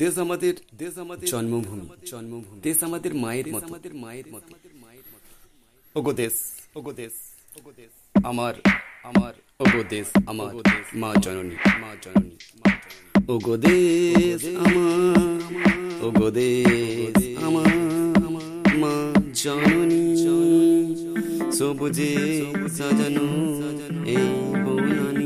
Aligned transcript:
দেশ 0.00 0.14
আমাদের 0.24 0.54
দেশ 0.78 0.94
আমাদের 0.98 1.26
জন্মভূমি 1.28 1.86
জন্মভূমি। 2.10 2.60
দেশ 2.66 2.78
আমাদের 2.88 3.12
মায়ের 3.14 3.48
মতো। 3.54 3.66
আমাদের 3.66 3.92
মায়ের 3.94 4.26
মতো 4.32 4.52
ওগো 5.96 6.12
দেশ 6.12 6.34
ওগো 6.78 6.92
দেশ 7.00 7.14
ওগো 7.58 7.72
দেশ। 7.76 7.92
আমার 8.24 8.54
আমার, 9.10 9.32
ওগো 9.62 9.82
দেশ, 9.88 10.06
আমার 10.26 10.50
মা 11.02 11.10
জননী 11.24 11.56
মা 11.82 11.90
জননী। 12.04 12.36
ওগো 13.34 13.54
দেশ 13.66 14.40
আমার, 14.64 15.16
ওগো 16.06 16.28
দেশ 16.38 17.22
আমার 17.46 17.70
মা 18.82 18.94
জননী। 19.42 20.02
সবুজে 21.56 22.12
সাজানো 22.76 23.26
এই 24.14 24.26
বনানী। 24.64 25.25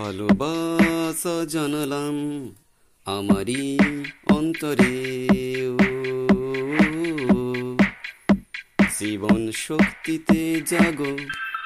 ভালোবাসা 0.00 1.44
জানালাম 1.48 2.48
আমারই 3.04 3.78
অন্তরে। 4.30 5.28
জীবন 8.98 9.52
শক্তিতে 9.52 10.60
জাগো, 10.60 11.18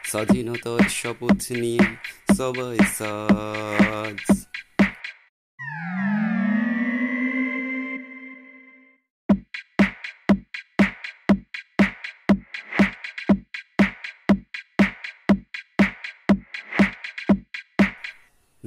স্বাধীনতার 0.05 0.89
শপথ 0.89 1.53
নিয়ে 1.53 1.97
সবাই 2.37 2.79
সাজ। 2.99 4.50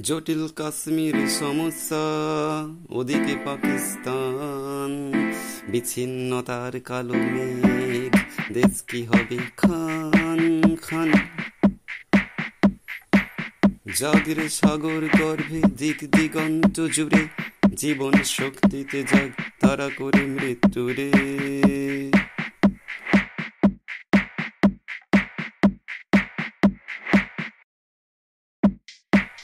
জটিল 0.00 0.48
কাশ্মীর 0.48 1.28
সমস্যা, 1.28 2.02
ওদিকে 2.88 3.36
পাকিস্তান। 3.44 5.12
বিচ্ছিন্নতার 5.68 6.80
কালো 6.80 7.14
মেঘ, 7.14 8.16
দেশ 8.52 8.82
কি 8.82 9.04
হবে 9.04 9.38
খান 9.56 10.62
খান? 10.82 11.12
জাগরে 13.94 14.48
সাগর 14.48 15.02
গর্ভে 15.20 15.62
দিক 15.76 16.10
দিগন্ত 16.16 16.86
জুড়ে, 16.86 17.28
জীবন 17.74 18.12
শক্তিতে 18.24 19.02
জাগ 19.02 19.30
তারা 19.60 19.90
করে 19.96 20.26
মৃত্যুরে। 20.26 21.10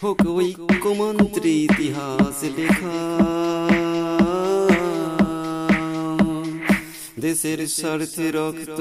হোক 0.03 0.21
ঐক্যমন্ত্রী 0.27 1.53
ইতিহাস 1.65 2.39
লেখা। 2.59 2.99
দেশের 7.21 7.61
স্বার্থে 7.67 8.27
রক্ত 8.31 8.81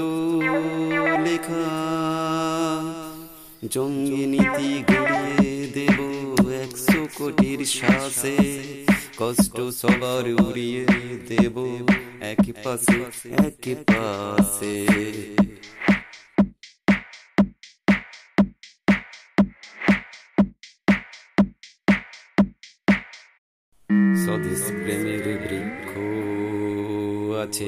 লেখা। 1.25 1.68
জঙ্গি 3.69 4.24
নীতি 4.25 4.72
গড়িয়ে 4.90 5.68
দেব 5.74 6.00
একশো 6.63 7.02
কোটির 7.18 7.59
শ্বাসে 7.66 8.38
কষ্ট 9.18 9.58
সবার 9.81 10.25
উড়িয়ে 10.44 10.85
দেব 11.28 11.56
এক 12.31 12.44
পাশে 12.63 13.00
এক 13.47 13.66
পাশে। 13.88 14.75
স্বদেশ 24.29 24.63
প্রেমের 24.67 25.25
বৃক্ষ 25.41 25.91
আছে 27.44 27.67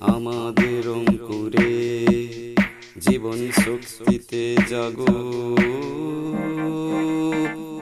আমাদের 0.00 0.88
অঙ্কুরে। 0.88 2.06
জীবন 3.00 3.52
শক্তিতে 3.64 4.56
জাগো। 4.68 5.56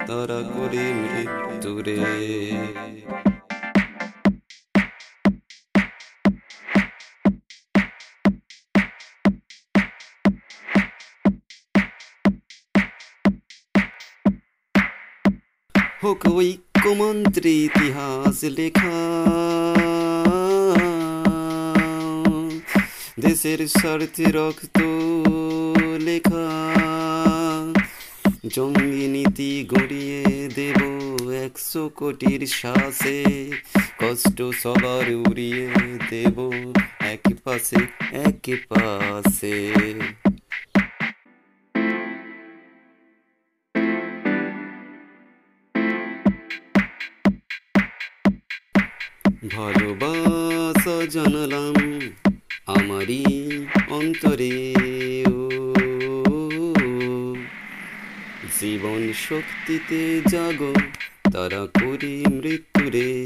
তারা 0.07 0.41
করে 0.55 0.85
মৃত্যুরে 0.93 1.99
হোক 16.03 16.23
ঐক্যমন্ত্রী 16.87 17.53
ইতিহাস 17.65 18.45
লেখা। 18.45 18.99
দেশের 23.21 23.69
স্বার্থে 23.69 24.25
রক্ত 24.25 24.79
লেখা। 26.03 26.47
জঙ্গি 28.47 29.09
নীতি 29.09 29.67
গড়িয়ে 29.69 30.49
দেব 30.55 30.81
একশো 31.31 31.89
কোটির 31.89 32.47
শ্বাসে 32.47 33.25
কষ্ট 33.99 34.43
সবার 34.63 35.15
উড়িয়ে 35.15 35.69
দেব 36.11 36.39
এক 37.01 37.25
পাশে 37.45 37.81
এক 38.13 38.57
পাশে। 38.69 39.55
ভালোবাসা 49.51 51.07
জানালাম 51.11 52.01
আমারই 52.67 53.67
অন্তরে, 53.89 54.75
ও। 55.29 55.73
জীবন 58.61 59.13
শক্তিতে 59.29 60.21
জাগো, 60.31 60.75
তারা 61.33 61.67
করি 61.81 62.25
মৃত্যুরে 62.31 63.25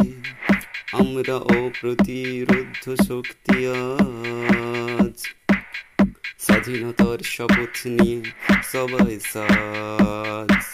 আমরা 0.93 1.35
অপ্রতিরোধ 1.35 3.01
শক্তি 3.03 3.67
আজ। 3.67 5.27
স্বাধীনতার 6.39 7.19
শপথ 7.19 7.87
নিয়ে 7.87 8.23
সবাই 8.73 9.21
সাজ। 9.21 10.65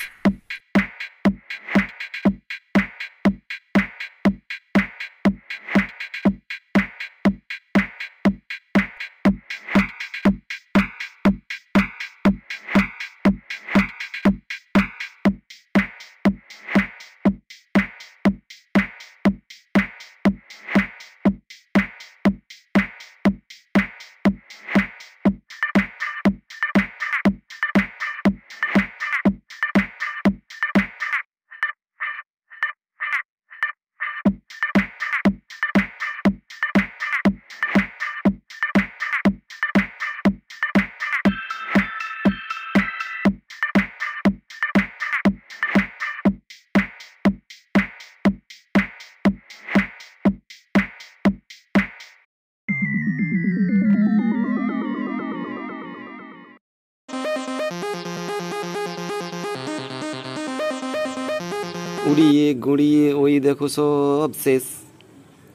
উড়িয়ে 62.16 62.54
গুড়িয়ে 62.54 63.15
ওই 63.15 63.41
দেখো 63.41 63.68
সব 63.68 64.30
শেষ। 64.45 64.63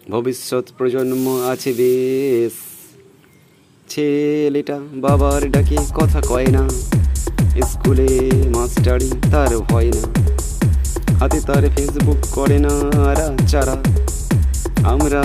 ভবিষ্যৎ 0.10 0.72
প্রজন্ম 0.78 1.42
আছে 1.50 1.74
বেশ। 1.74 2.52
ছেলেটা 3.90 4.80
বাবার 4.94 5.52
ডাকে 5.52 5.78
কথা 5.96 6.22
কয় 6.30 6.48
না। 6.48 6.70
স্কুলে 7.62 8.32
মাস্টারি 8.56 9.12
তার 9.32 9.60
ভয় 9.60 9.92
না। 9.92 10.04
হাতে 11.20 11.40
তার 11.42 11.64
ফেসবুক 11.76 12.18
করে 12.32 12.60
না 12.60 12.74
আরা 13.10 13.38
চারা 13.48 13.76
আমরা 14.84 15.24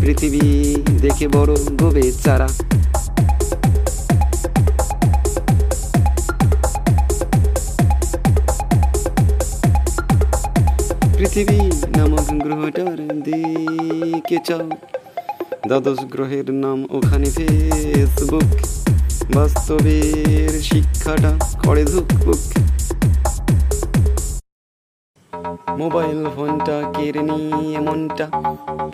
পৃথিবী 0.00 0.74
দেখে 0.98 1.28
বড় 1.28 1.56
গোবে 1.56 2.12
চারা 2.12 2.48
পৃথিবী 11.36 11.60
নামক 11.96 12.28
গ্রহটার 12.44 12.98
দিকে 13.26 14.38
চাও। 14.46 14.66
দ্বাদশ 15.68 16.00
গ্রহের 16.12 16.48
নাম 16.62 16.78
ওখানে 16.96 17.28
ফেসবুক। 17.36 18.50
বাস্তবের 19.34 20.52
শিক্ষাটা 20.68 21.32
করে 21.64 21.84
ধুকপুক 21.92 22.40
মোবাইল 25.80 26.20
ফোনটা 26.34 26.76
কেড়ে 26.94 27.22
নিয়ে 27.30 27.78
মনটা 27.86 28.26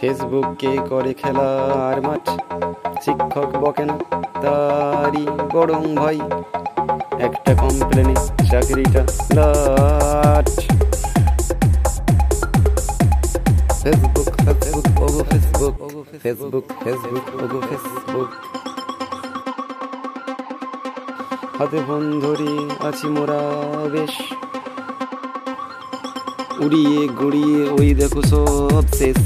ফেসবুকে 0.00 0.72
করে 0.90 1.12
খেলার 1.20 1.98
মাঠ। 2.06 2.24
শিক্ষক 3.04 3.50
বকে 3.62 3.84
না, 3.90 3.96
তারই 4.42 5.24
বরং 5.54 5.82
ভয় 6.00 6.20
একটা 7.26 7.52
কমপ্লেনে 7.60 8.16
চাকরিটা 8.50 9.02
লাট। 9.36 10.50
হাতে 13.82 13.92
ফোন 21.86 22.20
ধরে 22.20 22.86
আছি 22.88 23.06
মোরা 23.06 23.40
বেশ। 23.90 24.10
উড়িয়ে 26.60 27.08
গুড়িয়ে, 27.08 27.68
ওই 27.68 27.94
দেখো 27.94 28.22
সব 28.22 28.82
শেষ। 28.94 29.16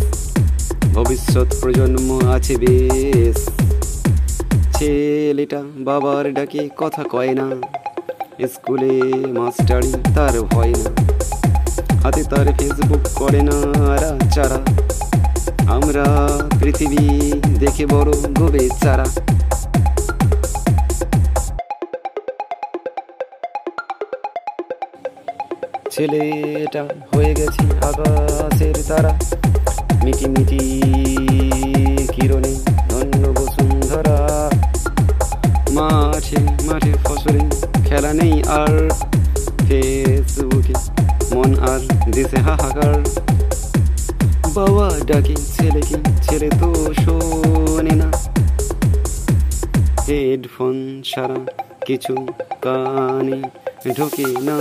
ভবিষ্যৎ 0.94 1.54
প্রজন্ম 1.60 2.28
আছে 2.28 2.56
বেশ। 2.56 3.48
ছেলেটা 4.76 5.62
বাবার 5.76 6.34
ডাকে 6.34 6.68
কথা 6.76 7.04
কয় 7.04 7.34
না। 7.34 7.50
স্কুলে 8.48 9.14
মাস্টারি 9.32 9.92
তার 10.14 10.42
ভয় 10.42 10.74
না। 10.84 11.15
হাতে 12.06 12.22
তার 12.22 12.46
ফেসবুক 12.58 13.08
করে 13.14 13.40
না 13.42 14.28
চারা। 14.30 14.58
আমরা 15.72 16.28
পৃথিবী 16.60 17.32
দেখে 17.58 17.86
বড় 17.86 18.12
গোবে 18.12 18.68
চারা। 18.82 19.04
ছেলেটা 25.90 26.82
হয়ে 27.14 27.34
গেছে 27.34 27.86
আকাশের 27.86 28.74
তারা। 28.88 29.20
মিটি 30.04 30.26
মিটি 30.26 30.82
কিরণে 32.12 32.54
ধন্য 32.88 33.40
বসুন্ধরা। 33.40 34.50
মাঠে 35.70 36.36
মাঠে 36.40 36.92
ফসলে 37.04 37.40
খেলা 37.84 38.12
নেই 38.12 38.42
আর। 38.42 38.90
ফেসবুকে 39.68 40.45
মন 41.36 41.52
আর 41.70 41.80
দেশে 42.12 42.38
হাহাকার। 42.46 43.00
বাবা 44.54 44.86
ডাকে 45.06 45.36
ছেলেকে 45.54 45.96
ছেলে 46.22 46.48
তো 46.60 46.68
শোনে 47.02 47.94
না। 47.96 48.08
হেডফোন 50.08 51.02
ছাড়া 51.04 51.38
কিছু 51.86 52.14
কানে 52.62 53.38
ঢোকে 53.96 54.26
না। 54.46 54.56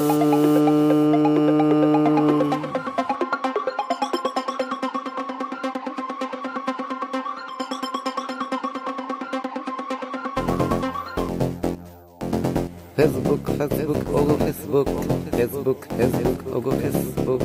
ফেসবুক 15.89 16.55
ওগো 16.55 16.71
ফেসবুক 16.71 17.41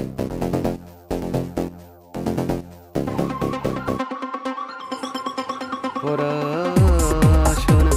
পড়াশোনা 6.03 7.91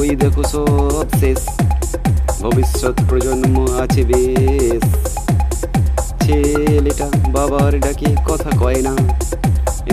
ওই 0.00 0.10
দেখো 0.16 0.42
সব 0.44 1.06
ভবিষ্যৎ 2.40 3.00
প্রজন্ম 3.08 3.72
আছে 3.80 4.04
বেশ। 4.04 4.84
ছেলেটা 6.22 7.10
বাবার 7.32 7.80
ডাকে 7.80 8.16
কথা 8.28 8.50
কয় 8.60 8.82
না। 8.82 8.96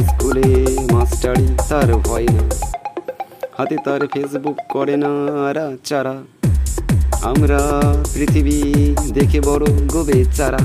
স্কুলে 0.08 0.66
মাস্টারি 0.92 1.48
তার 1.70 1.94
ভয় 1.94 2.24
না। 2.24 2.67
হাতে 3.58 3.78
তার 3.86 4.02
ফেসবুক 4.14 4.58
করে 4.70 4.96
না 4.98 5.12
চারা 5.84 6.16
আমরা 7.24 7.60
পৃথিবী 8.14 8.58
দেখে 9.14 9.40
বড় 9.42 9.66
গোবে 9.86 10.18
চারা 10.34 10.62